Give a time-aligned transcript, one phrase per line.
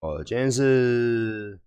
[0.00, 1.58] 哦，今天是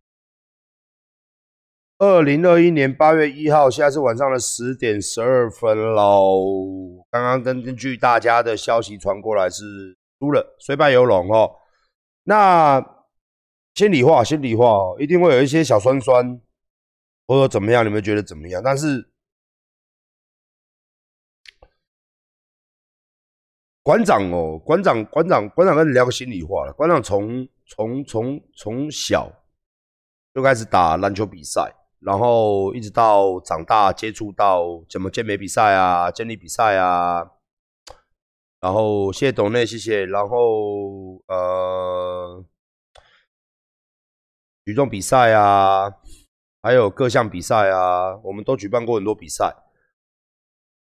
[1.98, 7.06] 二零二一年八月一号，现在是晚上的十点十二分喽。
[7.12, 11.58] 刚刚根根据大家的消息传过来是输了，虽败犹荣哦。
[12.24, 12.80] 那
[13.76, 16.40] 心里话，心里话哦，一定会有一些小酸酸，
[17.28, 18.62] 或者怎么样，你们觉得怎么样？
[18.64, 19.10] 但是
[23.84, 27.46] 馆长哦，馆长，馆长，馆长跟你聊个心里话了，馆长从。
[27.74, 29.32] 从从从小
[30.34, 37.32] 就开始打篮球比赛，然后一直到长大接触到怎么健美比赛啊、健力比赛啊，
[38.60, 42.44] 然后谢谢董内，谢谢，然后呃
[44.66, 45.90] 举重比赛啊，
[46.62, 49.56] 还有各项比赛啊，我们都举办过很多比赛，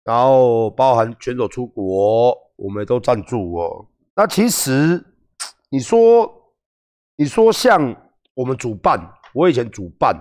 [0.04, 3.88] 然后包含选手出国，我们都赞助哦。
[4.14, 5.04] 那其实
[5.70, 6.45] 你说。
[7.18, 7.96] 你说像
[8.34, 9.00] 我们主办，
[9.34, 10.14] 我以前主办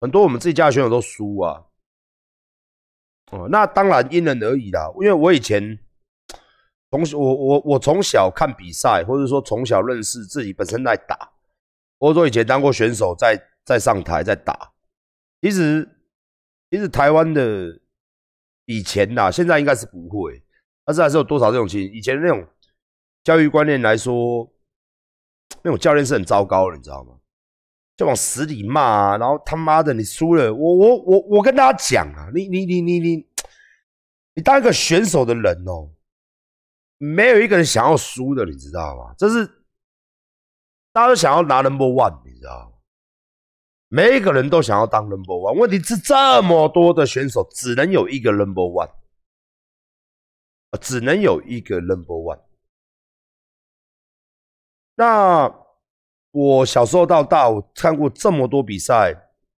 [0.00, 1.64] 很多，我们自己家的选手都输啊。
[3.30, 4.90] 哦，那当然因人而异啦。
[5.00, 5.78] 因为我以前
[6.90, 11.30] 从我我我从小看比赛，或者说从小认识自己本身在打，
[12.00, 14.72] 或者说以前当过选手，在在上台在打。
[15.40, 15.88] 其实
[16.70, 17.80] 其实台湾的
[18.64, 20.42] 以前呐，现在应该是不会，
[20.84, 21.92] 但是还是有多少这种情形。
[21.92, 22.44] 以前那种
[23.22, 24.52] 教育观念来说。
[25.62, 27.14] 那种教练是很糟糕的，你知道吗？
[27.96, 33.26] 就往死里骂啊，然后他妈的你输了，我我我我跟大家讲啊，你你你你你，
[34.34, 35.90] 你当一个选手的人哦，
[36.96, 39.12] 没有一个人想要输的，你知道吗？
[39.18, 39.44] 这是
[40.92, 42.78] 大家都想要拿 number one，你知道吗？
[43.88, 48.90] 每一个人都想要当 number one，问题是这么多的选手只能有一个 number one，
[50.80, 52.47] 只能有一个 number one。
[54.98, 55.48] 那
[56.32, 59.14] 我小时候到大，我看过这么多比赛，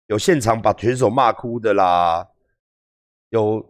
[0.07, 2.27] 有现场把选手骂哭的啦，
[3.29, 3.65] 有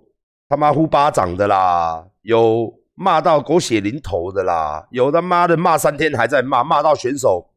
[0.48, 7.52] 他妈呼巴掌的啦，有骂到狗血淋头的啦，有他妈的骂三天还在骂，骂到选手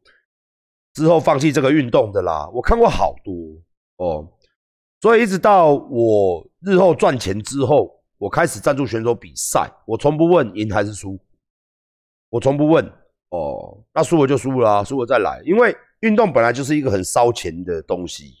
[0.93, 3.33] 之后放弃这个运动的啦，我看过好多
[3.97, 4.31] 哦。
[5.01, 11.19] 所以一直到我日后赚钱之后，我开始赞助选手比赛，我从不问赢还是输，
[12.29, 12.93] 我从不问。
[13.33, 15.41] 哦，那输了就输了，输了再来。
[15.43, 18.35] 因为运动本来就是一个很烧钱的东西，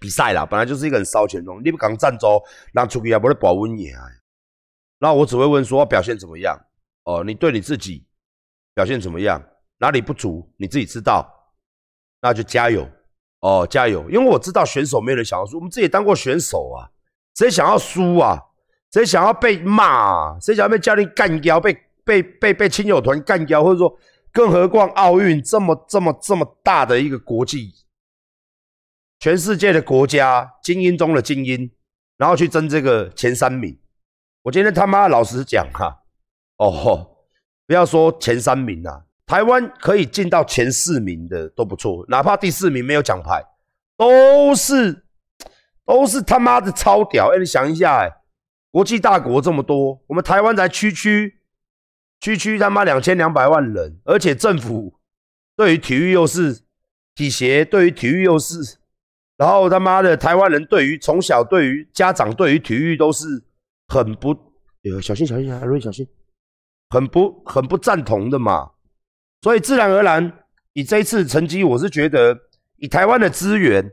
[0.00, 1.62] 比赛啦，本来就是一个很烧钱的东西。
[1.62, 2.26] 你不讲赞助，
[2.72, 3.94] 让出去也不会保温也。
[4.98, 6.58] 那我只会问说表现怎么样？
[7.04, 8.04] 哦，你对你自己
[8.74, 9.40] 表现怎么样？
[9.78, 11.24] 哪里不足，你自己知道，
[12.20, 12.88] 那就加油
[13.42, 14.10] 哦，加油！
[14.10, 16.90] 因为我知道选手没有人想要输，我们自己当过选手啊，
[17.36, 18.36] 谁想要输啊？
[18.90, 20.36] 谁想要被骂？
[20.40, 21.60] 谁想要被教练干掉？
[21.60, 21.78] 被？
[22.04, 23.98] 被被被亲友团干掉，或者说，
[24.32, 27.72] 更何况奥运这么这么这么大的一个国际，
[29.18, 31.70] 全世界的国家精英中的精英，
[32.16, 33.78] 然后去争这个前三名。
[34.42, 36.02] 我今天他妈老实讲哈，
[36.58, 37.16] 哦，
[37.66, 43.44] 不要说前三名啊，台湾可以进到前四名的都不错，哪怕第四名没有奖牌，
[43.96, 45.04] 都是
[45.84, 47.32] 都是他妈的超屌。
[47.34, 48.10] 哎，你想一下，哎，
[48.70, 51.39] 国际大国这么多，我们台湾才区区。
[52.20, 55.00] 区区他妈两千两百万人，而且政府
[55.56, 56.60] 对于体育又是
[57.14, 58.78] 体协，对于体育又是，
[59.38, 63.42] 然后他妈的台湾人对于从小对于家长对于体育都是
[63.88, 64.30] 很不，
[64.84, 66.06] 呃，小心小心啊，瑞小心，
[66.90, 68.70] 很不很不赞同的嘛，
[69.40, 70.30] 所以自然而然，
[70.74, 72.38] 以这一次成绩，我是觉得
[72.76, 73.92] 以台湾的资源，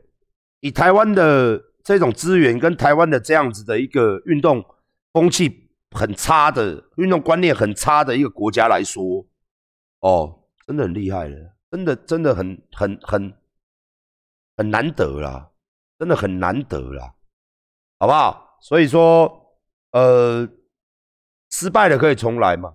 [0.60, 4.62] 以台湾的这种资源跟台湾的这样子的一个运动
[5.14, 5.67] 风气。
[5.90, 9.26] 很差的运动观念很差的一个国家来说，
[10.00, 13.34] 哦，真的很厉害了，真的真的很很很
[14.56, 15.50] 很难得啦，
[15.98, 17.14] 真的很难得啦，
[17.98, 18.58] 好不好？
[18.60, 19.56] 所以说，
[19.92, 20.48] 呃，
[21.50, 22.74] 失败了可以重来嘛。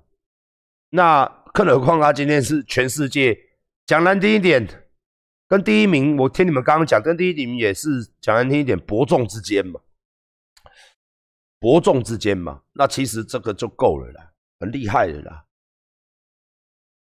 [0.90, 3.38] 那更何况他今天是全世界
[3.86, 4.68] 讲难听一点，
[5.48, 7.90] 跟第一名，我听你们刚刚讲，跟第一名也是
[8.22, 9.80] 讲难听一点，伯仲之间嘛。
[11.64, 15.46] 伯仲之间嘛，那其实这个就够了啦，很厉害的啦，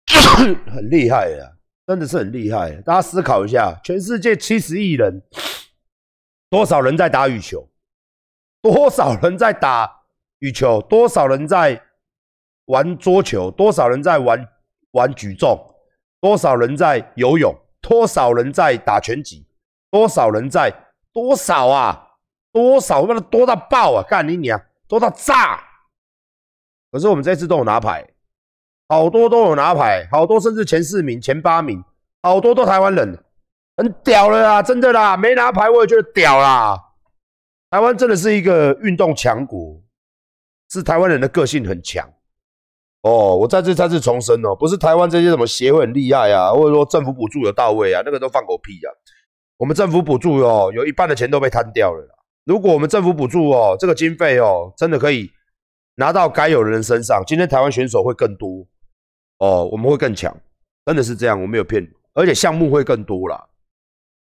[0.70, 2.72] 很厉害呀，真的是很厉害。
[2.82, 5.22] 大家思考一下，全世界七十亿人，
[6.50, 7.66] 多少人在打羽球？
[8.60, 10.02] 多少人在打
[10.40, 10.82] 羽球？
[10.82, 11.82] 多少人在
[12.66, 13.50] 玩桌球？
[13.50, 14.46] 多少人在玩
[14.90, 15.58] 玩举重？
[16.20, 17.58] 多少人在游泳？
[17.80, 19.46] 多少人在打拳击？
[19.90, 20.70] 多少人在
[21.14, 22.08] 多少啊？
[22.52, 23.06] 多少？
[23.06, 24.02] 那多到爆啊！
[24.08, 25.62] 干你娘，多到炸！
[26.92, 28.04] 可是我们这次都有拿牌，
[28.88, 31.84] 好多都有拿牌，好多甚至前四名、前八名
[32.22, 33.22] 好多都台湾人，
[33.76, 36.76] 很屌了啦，真的啦，没拿牌我也觉得屌啦。
[37.70, 39.80] 台湾真的是一个运动强国，
[40.70, 42.12] 是台湾人的个性很强。
[43.02, 48.90] 哦，我再次再次重申哦，不是台湾这些什么协会很厉害啊，或者说政府补助有到位啊，那个都放狗屁啊。
[49.56, 52.19] 我们政府补助哦，有一半的钱都被贪掉了。
[52.44, 55.30] 如果我们政府补助哦，这个经费哦，真的可以
[55.96, 58.66] 拿到该有的人身上，今天台湾选手会更多
[59.38, 60.36] 哦，我们会更强，
[60.84, 63.48] 真的是这样，我没有骗你，而且项目会更多啦。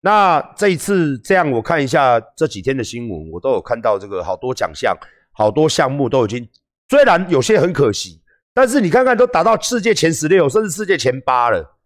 [0.02, 4.96] 那这一次这样，我看一下这几天的新闻，我都有看到这个好多奖项、
[5.32, 6.48] 好多项目都已经，
[6.88, 8.20] 虽然有些很可惜。
[8.52, 11.78] 但是你看看，都打到世界前十六，甚至世界前八了，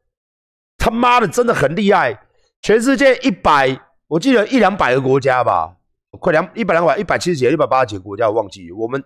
[0.78, 2.26] 他妈的真的很厉害！
[2.62, 3.78] 全世界一百，
[4.08, 5.76] 我记得一两百个国家吧，
[6.18, 8.70] 快两一百两百一百七十几、一百八十几个国家，我忘记。
[8.72, 9.02] 我们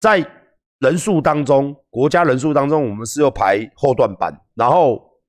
[0.00, 0.24] 在
[0.78, 4.32] 人数当中，国家人数当中，我们是要排后段班。
[4.54, 5.20] 然后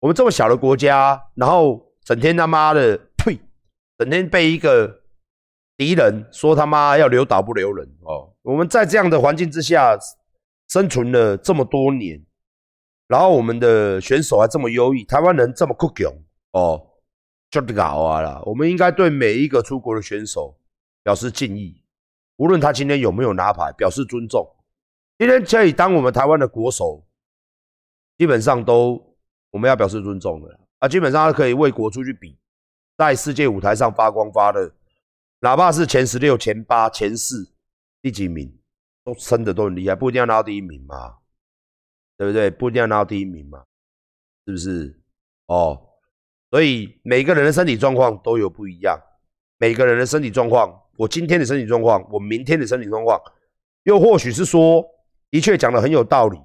[0.00, 3.38] 我们这么小的国家，然后整天他妈的呸，
[3.98, 5.02] 整天被一个
[5.76, 8.32] 敌人说他妈要留岛不留人哦。
[8.42, 9.98] 我们在这样的环境之下。
[10.68, 12.18] 生存了这么多年，
[13.06, 16.10] 然后我们的选手还这么优异，台湾人这么酷强
[16.52, 16.80] 哦，
[17.52, 18.42] 就搞啊啦！
[18.46, 20.58] 我们应该对每一个出国的选手
[21.02, 21.84] 表示敬意，
[22.36, 24.44] 无论他今天有没有拿牌，表示尊重。
[25.18, 27.06] 今天可以当我们台湾的国手，
[28.16, 29.00] 基本上都
[29.50, 30.88] 我们要表示尊重的啊！
[30.88, 32.38] 基本上他可以为国出去比，
[32.96, 34.74] 在世界舞台上发光发热，
[35.40, 37.52] 哪怕是前十六、前八、前四、
[38.00, 38.58] 第几名。
[39.04, 41.18] 都真的都很厉害，不一定要拿到第一名嘛，
[42.16, 42.48] 对不对？
[42.48, 43.64] 不一定要拿到第一名嘛，
[44.46, 45.02] 是不是？
[45.46, 45.91] 哦，
[46.52, 48.94] 所以每个人的身体状况都有不一样，
[49.56, 53.18] 每个人的身体状况，我今天的身体状况，我明天的身体状况，
[53.84, 54.84] 又或许是说，
[55.30, 56.38] 的确讲的很有道理，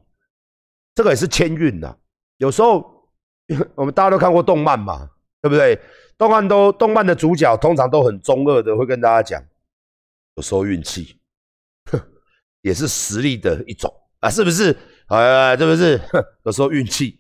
[0.96, 1.94] 这个也是签运呐。
[2.38, 3.06] 有时候
[3.76, 5.10] 我们大家都看过动漫嘛，
[5.42, 5.78] 对不对？
[6.18, 9.44] 动漫都动漫的主角通常都很中二的，会跟大家讲，
[10.36, 11.20] 有时候运气。
[12.64, 14.74] 也是实力的一种啊，是不是？
[15.10, 16.00] 呃，是不是？
[16.44, 17.20] 有时候运气，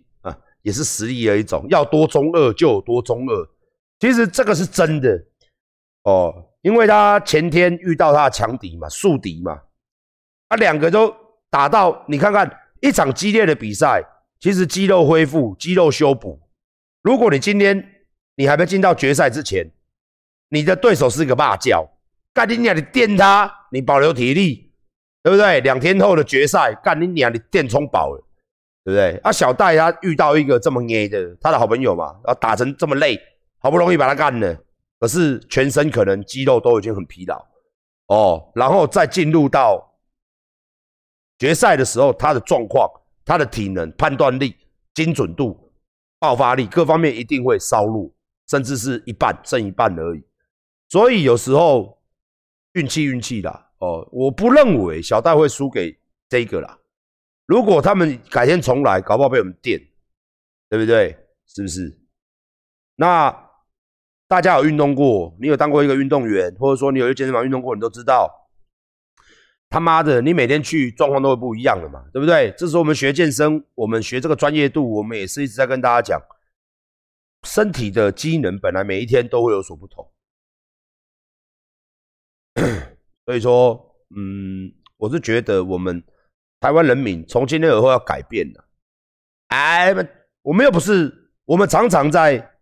[0.67, 1.65] 也是实力的一种。
[1.69, 3.49] 要多中二就有多中二，
[4.01, 5.17] 其实这个是真的
[6.03, 9.61] 哦，因为他前天遇到他的强敌嘛，宿敌嘛，
[10.49, 11.15] 他两个都
[11.49, 14.03] 打到，你看看一场激烈的比赛，
[14.41, 16.37] 其实肌肉恢复、肌肉修补。
[17.01, 17.89] 如果你今天
[18.35, 19.71] 你还没进到决赛之前，
[20.49, 21.89] 你的对手是一个骂叫，
[22.33, 24.65] 干你娘你电他，你保留体力。
[25.23, 25.59] 对不对？
[25.59, 27.33] 两天后的决赛，干你娘！
[27.33, 28.23] 你电充饱了，
[28.87, 29.17] 对不对？
[29.17, 33.19] 啊，小戴他遇到一个这么捏的，他的好朋友嘛，然后打成这么累，
[33.59, 34.57] 好不容易把他干了，
[34.97, 37.45] 可是全身可能肌肉都已经很疲劳
[38.07, 38.49] 哦。
[38.55, 39.99] 然后再进入到
[41.37, 42.89] 决赛的时候，他的状况、
[43.25, 44.55] 他的体能、判断力、
[44.93, 45.69] 精准度、
[46.17, 48.09] 爆发力各方面一定会稍弱，
[48.47, 50.23] 甚至是一半剩一半而已。
[50.87, 52.01] 所以有时候
[52.71, 53.65] 运气运气啦。
[53.79, 55.99] 哦，我不认为小戴会输给
[56.29, 56.79] 这个啦。
[57.47, 59.79] 如果他们改天重来，搞不好被我们电，
[60.69, 61.17] 对不对？
[61.47, 61.99] 是不是？
[62.95, 63.35] 那
[64.27, 68.29] 大家有运动过，你有当过一个运动员，或者说你有去健身房运动过，你都知道，
[69.69, 72.53] 他妈的，你每天去状况都会不一样的嘛，对不对？
[72.57, 76.21] 这时候我们学健身，我们学这个专业度，我们也是一直在跟大家讲，
[77.43, 80.11] 身体的机能本来每一天都会有所不同。
[83.25, 86.03] 所以说，嗯，我是觉得我们
[86.59, 88.63] 台湾人民从今天以后要改变了。
[89.47, 89.93] 哎，
[90.41, 92.53] 我们又不是，我们常常在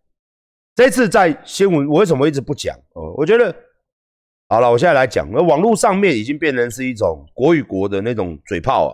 [0.75, 2.75] 这次在新闻，我为什么一直不讲？
[2.93, 3.55] 哦，我觉得
[4.49, 8.93] 好了，我现在来讲，那网络上面已经变成是一种国与国的那种嘴炮啊，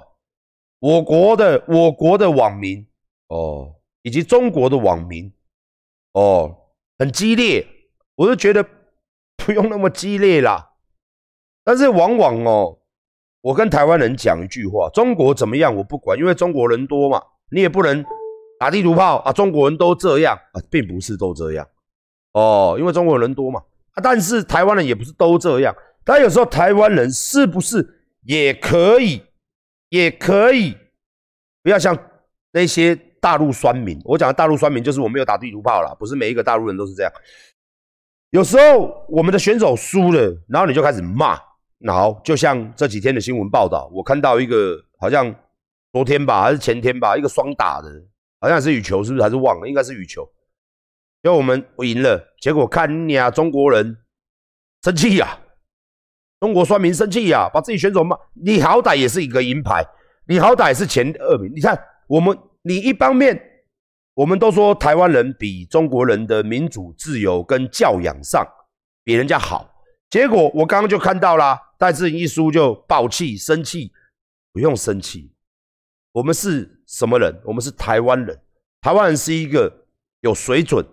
[0.79, 2.88] 我国的我国的网民
[3.27, 5.34] 哦，以及中国的网民
[6.13, 6.55] 哦，
[6.98, 7.65] 很激烈，
[8.15, 8.65] 我就觉得
[9.38, 10.74] 不用那么激烈啦。
[11.63, 12.79] 但是往往哦，
[13.42, 17.20] 我跟台湾人讲一句话：中国怎么样我不管，因为中国人多嘛，
[17.50, 18.06] 你也不能
[18.60, 19.34] 打地图炮啊。
[19.34, 21.68] 中国人都这样啊，并不是都这样
[22.34, 23.60] 哦，因为中国人多嘛
[23.94, 23.98] 啊。
[24.04, 29.24] 但是台湾人也不是都这样，但有时候台湾人是不是也可以，
[29.90, 30.78] 也可以
[31.64, 31.98] 不要像
[32.52, 34.00] 那些大陆酸民。
[34.06, 37.12] 我讲的大陆酸民就是我没有打地图炮了，不是每一个大陆人都是这样。
[38.30, 41.40] 有时候我们的选手输了，然后你就开始骂。
[41.88, 45.34] 好，就像这几天的新闻报道，我看到一个好像
[45.92, 47.90] 昨天吧，还是前天吧，一个双打的，
[48.40, 49.24] 好像是羽球，是不是？
[49.24, 49.68] 还是忘了？
[49.68, 50.22] 应该是羽球。
[51.24, 53.98] 因为我们我赢了，结果看你啊，中国人
[54.84, 55.40] 生气呀，
[56.40, 58.18] 中国酸民生气呀，把自己选手骂。
[58.34, 59.86] 你好歹也是一个银牌，
[60.28, 61.52] 你好歹是前二名。
[61.56, 63.40] 你看我们，你一方面
[64.16, 68.44] 我们都说台湾人比中国人的民主、自由跟教养上
[69.04, 69.71] 比人家好，
[70.12, 73.91] 结果我刚刚就看到啦，戴志颖一输就爆气、生气，
[74.53, 75.34] 不用生气，
[76.12, 77.41] 我们是什么人？
[77.46, 78.39] 我们是台湾人，
[78.82, 79.88] 台湾人是一个
[80.20, 80.86] 有水准、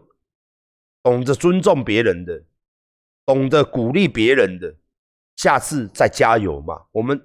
[1.02, 2.44] 懂得尊重别人的、
[3.26, 4.74] 懂得鼓励别人的，
[5.36, 6.86] 下次再加油嘛。
[6.92, 7.20] 我们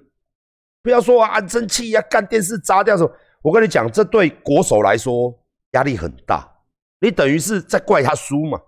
[0.82, 3.16] 不要说啊，生气呀，干电视砸掉什么？
[3.40, 5.40] 我跟你讲，这对国手来说。
[5.74, 6.48] 压力很大，
[7.00, 8.62] 你等于是在怪他输嘛？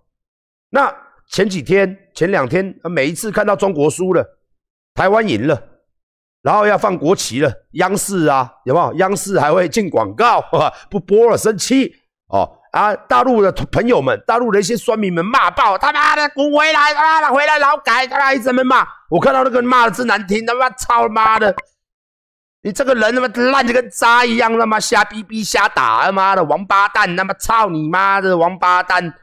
[0.70, 0.92] 那
[1.30, 4.24] 前几天、前两天，每一次看到中国输了，
[4.94, 5.60] 台湾赢了，
[6.42, 8.94] 然后要放国旗了，央视啊，有没有？
[8.94, 10.40] 央视还会进广告，
[10.88, 11.92] 不播了，生气
[12.28, 12.94] 哦啊！
[12.94, 17.30] 大陆的朋友们，大陆的一些酸民们骂爆，他妈的滚回来啊！
[17.30, 21.54] 回来劳改，他妈一直在骂，我看到那个骂的真难听，他妈操他妈的！
[22.62, 29.14] 你这个人他妈烂的跟渣一样，他妈瞎逼逼瞎打，他妈的王八蛋，他妈操你妈的王八蛋，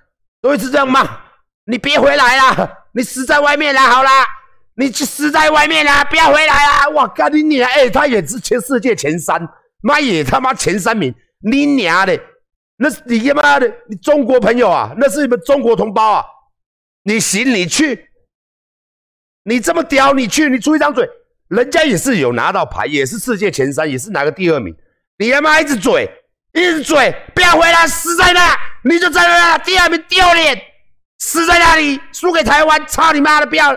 [0.41, 1.22] 都一直这样骂。
[1.65, 4.25] 你别回来了，你死在外面了，好啦，
[4.75, 6.89] 你去死在外面了，不要回来了。
[6.93, 7.69] 我靠你娘！
[7.71, 9.41] 哎，他也是全世界前三，
[9.81, 12.19] 妈也他妈前三名，你娘的，
[12.77, 16.25] 那是你他妈的，你中国朋友啊，那是你们中国同胞啊。
[17.03, 18.07] 你行你去，
[19.43, 21.07] 你这么屌，你去，你出一张嘴。
[21.49, 24.75] 人家也是有拿到牌，也是世界前三，也是拿个第二名。
[25.17, 26.09] 你他妈一直嘴，
[26.53, 30.59] 一直嘴，不要回来，死在那，你就在那第二名丢脸，
[31.25, 33.73] 死在那里，输给台湾，操你妈的，不要！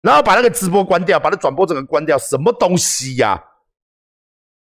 [0.00, 3.38] 然后把那个直播关掉，把那转播整个关掉，什么东西呀？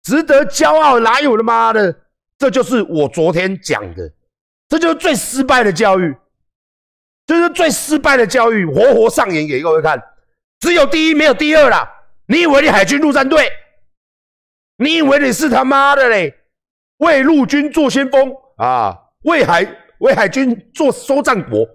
[0.03, 0.99] 值得骄傲？
[0.99, 1.95] 哪有他妈的？
[2.37, 4.13] 这就是我昨天讲的，
[4.69, 6.17] 这就是最失败的教育，
[7.27, 10.03] 这是最失败的教育，活活上演给各位看，
[10.59, 11.89] 只有第一，没有第二了。
[12.27, 13.49] 你以为你海军陆战队？
[14.79, 16.35] 你以为你是他妈的嘞？
[16.97, 18.99] 为陆军做先锋啊！
[19.23, 19.65] 为海
[19.99, 21.67] 为海军做收战国，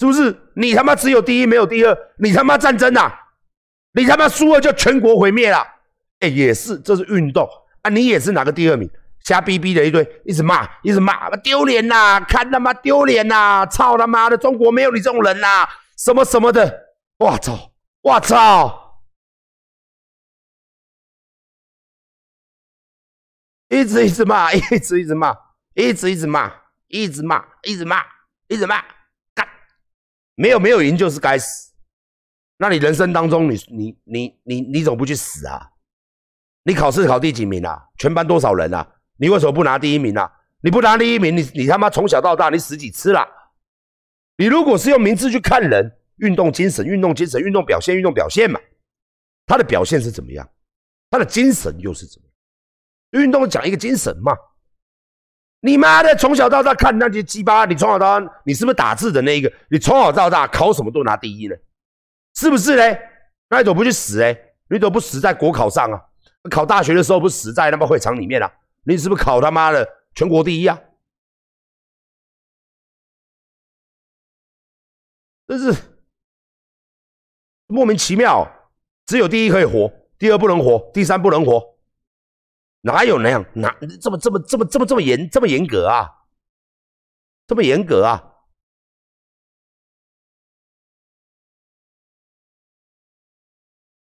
[0.00, 0.34] 是不是？
[0.54, 3.12] 你他妈只有第一没有第二，你他妈战争呐！
[3.92, 5.62] 你他妈输了就全国毁灭了！
[6.20, 7.46] 哎，也是，这是运动
[7.82, 7.90] 啊！
[7.90, 8.88] 你也是拿个第二名，
[9.24, 12.18] 瞎逼逼的一堆，一直骂，一直骂，丢脸呐！
[12.26, 13.66] 看他妈丢脸呐！
[13.66, 15.68] 操他妈的，中国没有你这种人呐！
[15.98, 19.02] 什么什么的，我操，我操！
[23.68, 25.36] 一直一直骂，一直一直骂，
[25.74, 26.50] 一直一直骂，
[26.88, 28.02] 一直骂，一直骂，
[28.48, 28.82] 一直骂，
[30.40, 31.74] 没有没有赢就是该死。
[32.56, 35.60] 那你人生当中，你你你你你怎么不去死啊？
[36.62, 37.78] 你考试考第几名啊？
[37.98, 38.90] 全班多少人啊？
[39.18, 40.32] 你为什么不拿第一名啊？
[40.62, 43.20] 你不拿第一名，你你他妈从小到大你死几次了？
[44.38, 48.58] 你如果是用名字去看人，运动精神、运动精神、运动表现、运动表现嘛，
[49.44, 50.48] 他的表现是怎么样？
[51.10, 53.22] 他的精神又是怎么样？
[53.22, 54.32] 运动讲一个精神嘛，
[55.60, 59.52] 你妈的从小到大看那些鸡巴，你从小到大你是不是打字的那一个？
[59.68, 61.56] 你从小到大考什么都拿第一呢？
[62.34, 62.98] 是不是嘞？
[63.48, 64.32] 那你怎么不去死哎？
[64.68, 66.00] 你怎么不死在国考上啊？
[66.50, 68.50] 考大学的时候不死在他妈会场里面啊？
[68.84, 70.80] 你是不是考他妈的全国第一啊？
[75.46, 75.74] 真是
[77.66, 78.48] 莫名其妙，
[79.04, 81.60] 只有第一可以活，第二不能活，第三不能活。
[82.82, 83.44] 哪有那样？
[83.54, 86.08] 哪这么这么这么这么这么严这么严格啊？
[87.46, 88.26] 这么严格啊？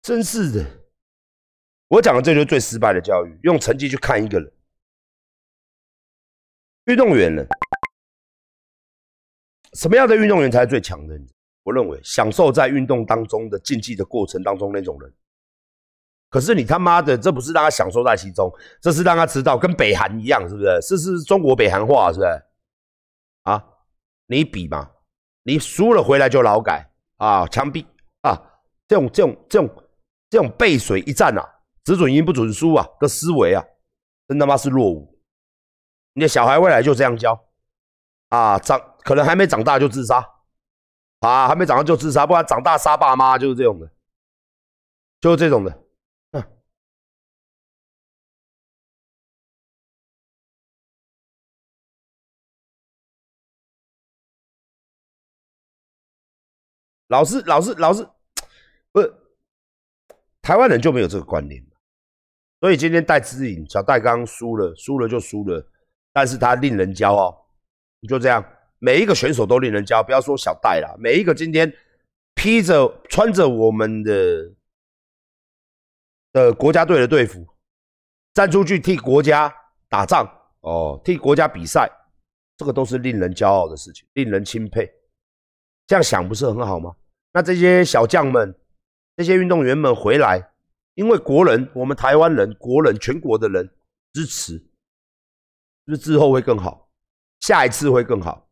[0.01, 0.65] 真是的！
[1.87, 4.53] 我讲的这就是最失败的教育，用成绩去看一个人。
[6.85, 7.45] 运动员呢？
[9.73, 11.17] 什么样的运动员才是最强的？
[11.63, 15.13] 我认为享受在运动当中的竞技的过程当中那种人。
[16.33, 20.79] 可是你他妈的，这不是让他享受在其中，这是让他知道跟北韩一样，是不是？
[20.81, 22.43] 这是中国北韩话，是不是？
[23.43, 23.63] 啊，
[24.25, 24.89] 你比嘛，
[25.43, 27.85] 你输了回来就劳改啊，枪毙
[28.21, 28.33] 啊，
[28.87, 29.83] 这种这种这种
[30.31, 31.47] 这种背水一战啊，
[31.83, 33.63] 只准赢不准输啊的思维啊，
[34.27, 35.15] 真他妈是落伍。
[36.15, 37.39] 你的小孩未来就这样教
[38.29, 40.27] 啊，长可能还没长大就自杀
[41.19, 43.87] 啊，还没长大就自杀，不然长大杀爸妈就是这种的，
[45.21, 45.82] 就是这种的。
[57.13, 58.03] 老师，老师，老师，
[58.91, 59.13] 不是
[60.41, 61.63] 台湾人就没有这个观念
[62.59, 65.63] 所以今天戴资颖小戴刚输了，输了就输了，
[66.11, 67.45] 但是他令人骄傲，
[68.09, 68.43] 就这样，
[68.79, 71.71] 每一个选手都令人骄傲，不要说小戴了，每一个今天
[72.33, 74.51] 披着穿着我们的
[76.31, 77.45] 的国家队的队服，
[78.33, 79.53] 站出去替国家
[79.87, 80.27] 打仗
[80.61, 81.87] 哦，替国家比赛，
[82.57, 84.91] 这个都是令人骄傲的事情，令人钦佩。
[85.85, 86.95] 这样想不是很好吗？
[87.33, 88.55] 那这些小将们，
[89.17, 90.51] 这些运动员们回来，
[90.93, 93.69] 因为国人，我们台湾人，国人，全国的人
[94.13, 94.65] 支持，是
[95.87, 96.89] 不是之后会更好？
[97.41, 98.47] 下一次会更好，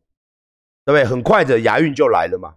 [0.84, 1.06] 对不对？
[1.06, 2.56] 很快的亚运就来了嘛。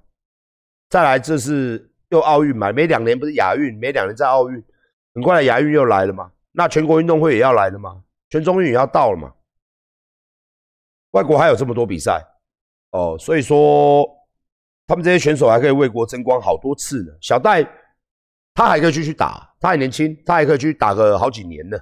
[0.88, 2.72] 再来，这是又奥运嘛？
[2.72, 4.64] 每两年不是亚运，每两年在奥运，
[5.14, 6.32] 很快的亚运又来了嘛？
[6.52, 8.02] 那全国运动会也要来了嘛？
[8.30, 9.32] 全中运也要到了嘛？
[11.10, 12.24] 外国还有这么多比赛
[12.90, 14.08] 哦，所以说
[14.86, 17.12] 他们这些选手还可以为国争光好多次呢。
[17.20, 17.62] 小戴
[18.54, 21.78] 他还可以继续打，他还年轻，他还可以去打个好几年呢，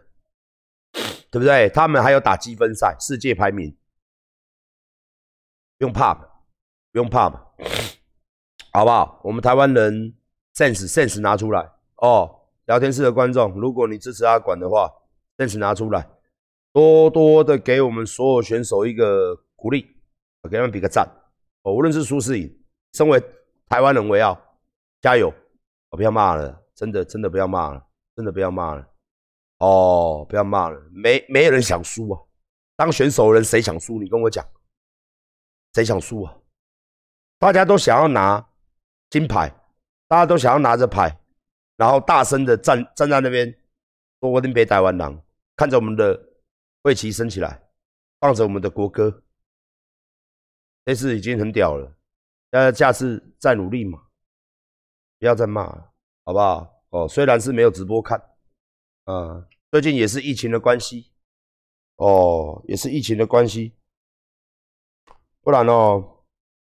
[1.31, 1.69] 对不对？
[1.71, 3.77] 他们还有打积分赛，世界排名。
[5.79, 6.21] 不用怕嘛，
[6.93, 7.41] 不用怕嘛，
[8.73, 9.21] 好不好？
[9.25, 10.15] 我们台湾人
[10.55, 12.39] sense sense 拿出来哦。
[12.67, 14.89] 聊天室的观众，如果你支持阿管的话
[15.37, 16.09] ，sense 拿出来，
[16.73, 19.85] 多多的给我们所有选手一个鼓励，
[20.49, 21.05] 给他们比个赞
[21.63, 21.75] 哦。
[21.75, 22.62] 无论是输是赢，
[22.93, 23.23] 身为
[23.69, 24.39] 台湾人为傲，
[25.01, 25.33] 加油！
[25.91, 28.89] 我不要骂了，真的真的不要骂了，真的不要骂了
[29.59, 32.21] 哦，不要骂了，没没有人想输啊。
[32.77, 33.99] 当选手的人谁想输？
[33.99, 34.47] 你跟我讲。
[35.75, 36.37] 谁想输啊？
[37.39, 38.47] 大家都想要拿
[39.09, 39.49] 金牌，
[40.09, 41.19] 大家都想要拿着牌，
[41.77, 43.51] 然后大声的站站在那边，
[44.21, 45.19] 说“我定别台湾狼”，
[45.57, 46.21] 看着我们的
[46.83, 47.63] 卫旗升起来，
[48.21, 49.23] 放着我们的国歌，
[50.85, 51.97] 这次已经很屌了。
[52.53, 53.99] 大家下次再努力嘛，
[55.19, 55.91] 不要再骂了，
[56.23, 56.83] 好不好？
[56.91, 58.21] 哦，虽然是没有直播看，
[59.05, 61.11] 啊，最近也是疫情的关系，
[61.97, 63.75] 哦，也是疫情的关系。
[65.41, 66.23] 不然哦，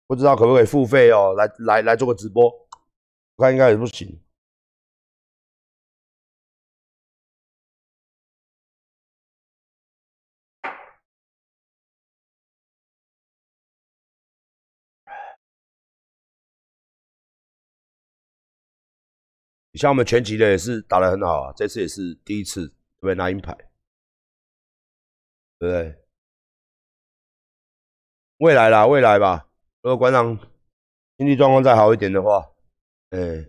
[0.08, 2.46] 不知道可不可以付费哦，来来来做个直播，
[3.36, 4.23] 我看应该也不行。
[19.74, 23.52] 你像我们全集的也是打得很好啊，这次也是第一次对拿银牌，
[25.58, 26.00] 对不对？
[28.38, 29.50] 未来啦，未来吧。
[29.82, 30.38] 如果馆长
[31.18, 32.52] 经济状况再好一点的话，
[33.10, 33.48] 哎，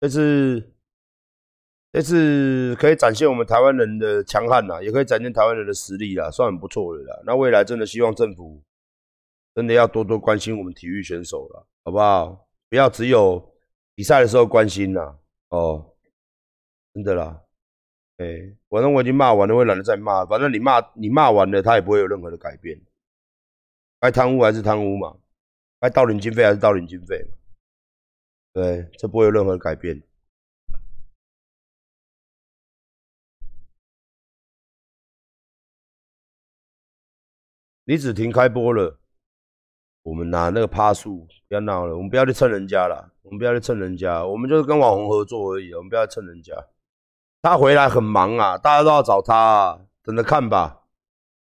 [0.00, 0.74] 这次
[1.92, 7.22] 这次可以展现我们台湾人的强悍呐，也可以展现台湾人的实力啦，算很不错的啦。
[7.24, 8.60] 那未来真的希望政府
[9.54, 12.48] 真的要多多关心我们体育选手了，好不好？
[12.68, 13.51] 不要只有
[14.02, 15.16] 比赛的时候关心啦，
[15.50, 15.94] 哦，
[16.92, 17.40] 真的啦。
[18.16, 20.26] 哎，反正我已经骂完了，我懒得再骂。
[20.26, 22.84] 反正你骂你骂完了，他也不会有任何的改变。
[24.00, 25.16] 该贪污还是贪污嘛，
[25.78, 27.36] 该盗领经费还是盗领经费嘛。
[28.54, 30.02] 对，这不会有任何改变。
[37.84, 38.98] 李子婷开播了，
[40.02, 46.52] 我们拿那个趴数，不要闹了，我们不要去蹭人家了，我们不要去蹭人家，我们就是跟网红合作而已，我们不要蹭人家。
[47.40, 50.80] 他回来很忙啊，大家都要找他，等着看吧。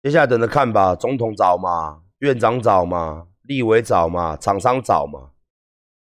[0.02, 5.30] 接下来等着看吧，总统找嘛，院长找嘛，立委找嘛，厂商找嘛。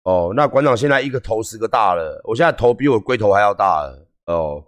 [0.03, 4.07] 哦，那馆长现在一个头十个大了，我现在头比我龟头还要大了。
[4.25, 4.63] 哦，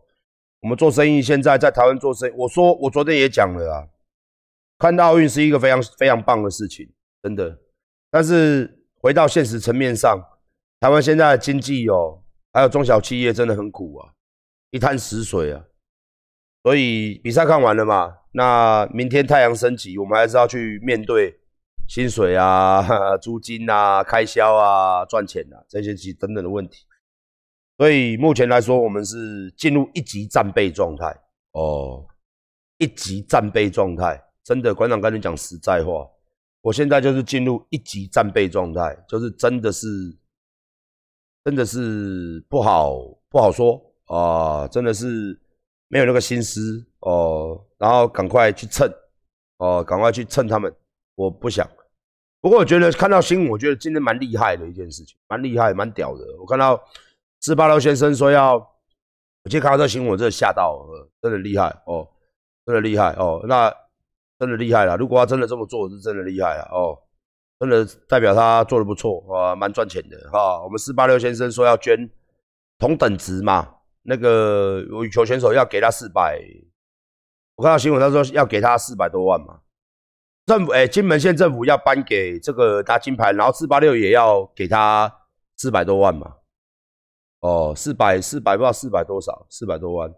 [0.61, 3.87] 我们做生意现在在台湾做生意，我说我昨天也讲了啊，
[4.77, 6.89] 看到奥运是一个非常非常棒的事情，
[7.25, 7.57] 真的。
[8.11, 10.15] 但是回到现实层面上，
[10.79, 12.21] 台湾现在的经济哦，
[12.53, 14.13] 还有中小企业真的很苦啊。
[14.69, 15.63] 一滩死水啊！
[16.61, 18.15] 所以比赛看完了嘛？
[18.33, 21.39] 那明天太阳升起，我们还是要去面对
[21.87, 26.85] 薪水啊、租金啊、开销啊、赚钱啊这些其等等的问题。
[27.79, 31.07] 所以目前来说，我们是进入一级战备状态
[31.53, 32.05] 哦，
[32.77, 34.23] 一级战备状态。
[34.43, 36.07] 真的，馆长跟你讲实在话，
[36.65, 39.87] 我现在就是进入一级战备状态，就是真的是，
[41.43, 42.95] 真的是不好
[43.29, 43.79] 不好说。
[44.05, 45.39] 啊，真的是
[45.87, 48.87] 没有那个心思哦，然后赶快去蹭，
[49.57, 50.73] 哦，赶快去蹭他们。
[51.13, 51.67] 我不想，
[52.41, 56.23] 不过我觉得看到新闻，我觉得今天蛮厉害的一件事情，蛮厉害，蛮屌的。
[56.39, 56.79] 我看到
[57.41, 60.83] 四八六先生说要，我今天看到这新闻，我真的吓到，
[61.21, 62.07] 真的厉害哦，
[62.65, 63.71] 真的厉害哦，那
[64.39, 64.97] 真的厉害了。
[64.97, 66.97] 如果他真的这么做，是真的厉害了哦，
[67.59, 70.61] 真的代表他做的不错啊，蛮赚钱的哈。
[70.63, 72.09] 我们四八六先生说要捐
[72.77, 73.71] 同等值嘛。
[74.07, 76.39] 那个羽球选手要给他四百，
[77.55, 79.61] 我看到新闻，他说要给他四百多万嘛。
[80.45, 85.11] 政府哎，金门县政府要颁给这个拿金牌，然后四八六也要给他
[85.57, 86.35] 四百多万嘛。
[87.39, 90.13] 哦，四百四百不知道四百多少，四百多万。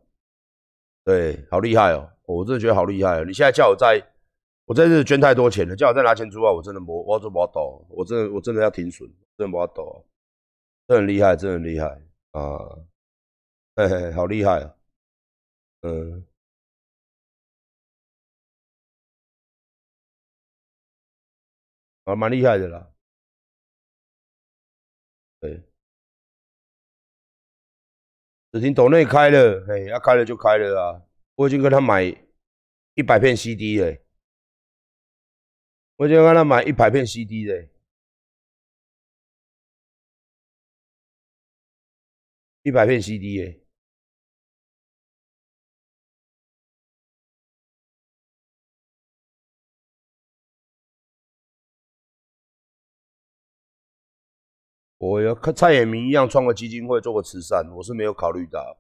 [1.08, 2.12] 对，好厉害哦！
[2.26, 3.24] 我真的觉得好厉害哦！
[3.24, 4.06] 你现在叫我在，
[4.65, 10.04] 我真是捐太多钱了，叫我再拿钱出来，我真的不，我做不到，我真的我真的要停损，真的不到，
[10.86, 11.88] 真很厉害，真的很厉害
[12.32, 12.60] 啊！
[13.78, 14.76] 嘿嘿，好厉害啊！
[15.84, 16.26] 嗯，
[22.04, 22.91] 啊，蛮厉害的啦。
[28.58, 31.02] 只听岛内开了，哎，要开了就开了啊！
[31.36, 32.04] 我已经跟他买
[32.96, 33.96] 一百片 CD 了，
[35.98, 37.67] 我已经跟他买一百片 CD 了，
[42.63, 43.67] 一百片 CD 了。
[55.00, 58.78] 我要跟蔡衍明一样创个基金会做个慈善，我是没有考虑到，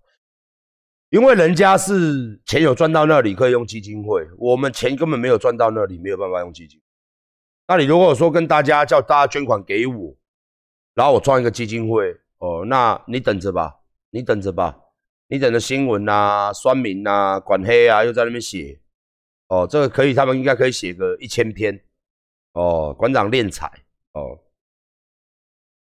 [1.11, 6.81] 因为人家是钱有赚到那里可以用基金会，我们钱根本没有赚到那里，没有办法用基金。
[7.67, 10.15] 那你如果说跟大家叫大家捐款给我，
[10.95, 13.75] 然后我创一个基金会，哦，那你等着吧，
[14.09, 14.75] 你等着吧，
[15.27, 18.79] 你等着新闻啊、酸民啊、管黑啊又在那边写，
[19.49, 21.79] 哦，这个可以，他们应该可以写个一千篇，
[22.53, 23.71] 哦，馆长练财，
[24.13, 24.39] 哦。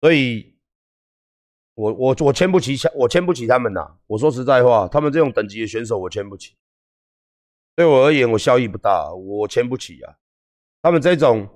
[0.04, 0.54] 所以，
[1.76, 3.90] 我我我签不起，我签不起他们呐。
[4.06, 6.56] 我说实在话，他们这种等级的选手，我签不起。
[7.74, 10.12] 对我而言，我效益不大，我签不起啊。
[10.82, 11.48] 他们这种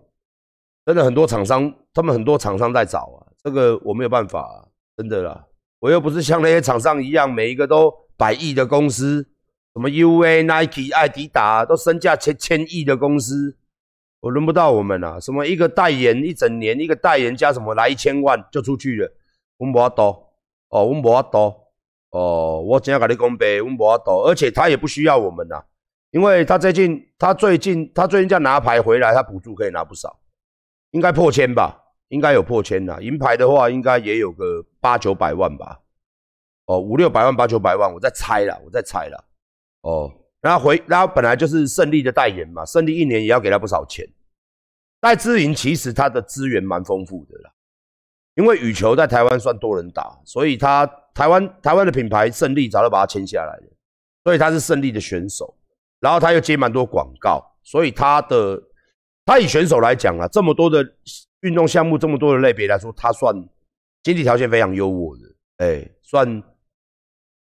[0.87, 4.65] 真的很多厂商，他们很多厂商在找啊，这个我没有办法啊，
[4.97, 5.45] 真的啦。
[5.81, 9.29] 我又不是像那些厂商一样，每一个都百亿的公司，
[9.75, 13.59] 什么 UA、Nike、艾迪达都身价千千亿的公司。
[14.21, 15.21] 我轮不到我们啊！
[15.21, 19.13] 什么一个代言一整年，一个代言加什么来一千万就出去了，
[19.59, 20.07] 我们无多
[20.71, 21.69] 哦，我们无多
[22.11, 23.63] 哦，我怎样跟你讲呗？
[23.63, 25.63] 我们无多，而且他也不需要我们呐，
[26.11, 30.19] 因为他最近他最近他最近在拿牌回来，他补助可以拿不少，
[30.91, 31.81] 应该破千吧？
[32.09, 35.81] 应该有破千呐，银牌的话应该也有个八九百万吧？
[36.67, 39.25] 哦，五六百万八九百万，我在猜了，我在猜了，
[39.83, 40.13] 哦。
[40.49, 44.03] 然后回，然后本来就是胜利的代言嘛，胜利一年也要给他不少钱。
[44.99, 47.53] 戴资颖其实他的资源蛮丰富的啦，
[48.35, 53.77] 因为羽球在台湾算多人打，所以他台湾台湾的品牌胜利早就把他签下来了，
[54.25, 55.55] 所以他是胜利的选手。
[56.01, 58.59] 然后他又接蛮多广告，所以他的
[59.27, 60.83] 他以选手来讲啊，这么多的
[61.41, 63.35] 运动项目，这么多的类别来说，他算
[64.03, 65.27] 经济条件非常优渥的，
[65.59, 66.43] 哎，算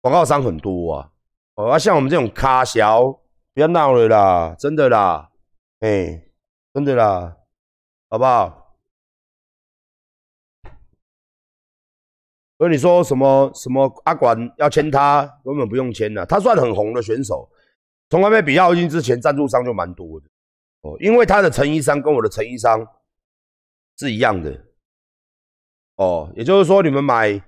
[0.01, 1.09] 广告商很多啊。
[1.57, 3.01] 哦，啊，像我们这种卡小，
[3.55, 5.31] 不要闹了啦，真的啦，
[5.79, 6.29] 哎，
[6.71, 7.35] 真的啦，
[8.09, 8.77] 好不好？
[12.59, 17.49] 所以你说什么什么阿管要签他，根本不用签了，他算很红的选手，
[18.11, 20.27] 从来没比奥运之前赞助商就蛮多的
[20.81, 22.87] 哦，因为他的成衣商跟我的成衣商
[23.97, 24.63] 是一样的
[25.95, 27.41] 哦，也就是说你们买。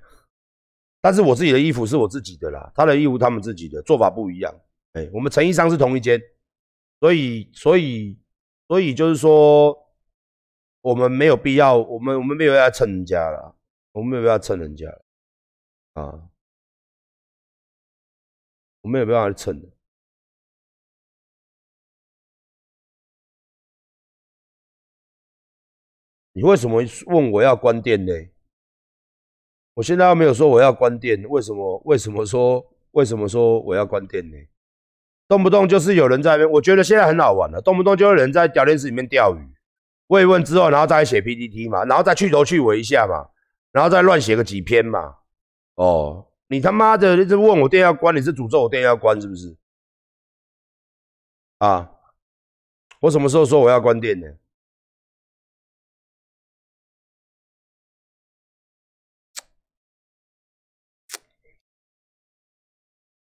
[1.02, 4.54] 但是我自己的衣服是我自己的啦，他的衣服他们自己的做法不一样。
[4.94, 6.20] 哎，我们成衣商是同一间，
[7.00, 8.20] 所以所以
[8.68, 9.78] 所以就是说，
[10.82, 13.56] 我们没有必要，我们我们没有要蹭人家了，
[13.92, 14.90] 我们没有必要蹭人家
[15.94, 16.30] 啊，
[18.82, 19.70] 我们没有办法蹭的。
[26.34, 28.14] 你为什么问我要关店呢？
[29.80, 31.82] 我现在又没有说我要关店，为什么？
[31.86, 32.66] 为什么说？
[32.92, 34.36] 为什么说我要关店呢？
[35.26, 39.40] 动不动就是有人在那边，我觉得现在很好玩了，动不动就有人在聊天室里面钓鱼，
[40.08, 43.30] 慰问之后，然后再写 PPT 嘛，然后再去头去尾一下嘛，
[43.72, 45.16] 然后再乱写个几篇嘛。
[45.76, 49.56] 哦，你他妈的，一直问我店要关，你是诅咒我店要关是不是？
[51.60, 51.90] 啊，
[53.00, 54.28] 我什么时候说我要关店呢？